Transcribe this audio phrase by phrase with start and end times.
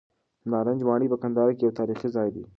[0.41, 2.43] د نارنج ماڼۍ په کندهار کې یو تاریخي ځای دی.